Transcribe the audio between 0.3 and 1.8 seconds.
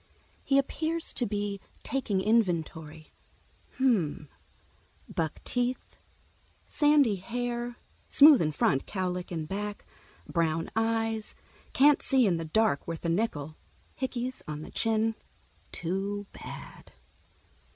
He appears to be